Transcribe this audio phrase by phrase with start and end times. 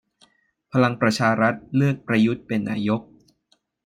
[0.71, 3.01] พลังประชารัฐเลือกประยุทธเป็นนายก